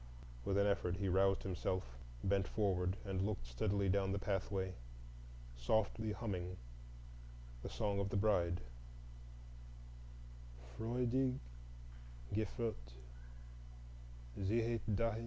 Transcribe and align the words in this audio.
With 0.45 0.57
an 0.57 0.65
effort 0.65 0.97
he 0.97 1.09
roused 1.09 1.43
himself, 1.43 1.83
bent 2.23 2.47
forward, 2.47 2.97
and 3.05 3.21
looked 3.23 3.45
steadily 3.45 3.87
down 3.87 4.11
the 4.13 4.17
pathway, 4.17 4.73
softly 5.55 6.11
humming 6.13 6.57
the 7.61 7.69
"Song 7.69 7.99
of 7.99 8.09
the 8.09 8.17
Bride,"— 8.17 8.61
"Freudig 10.75 11.37
geführt, 12.33 12.93
ziehet 14.39 14.81
dahin." 14.95 15.19